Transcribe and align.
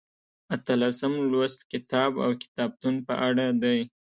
اتلسم 0.55 1.13
لوست 1.31 1.59
کتاب 1.71 2.11
او 2.25 2.31
کتابتون 2.41 2.95
په 3.07 3.13
اړه 3.27 3.45
دی. 3.63 3.79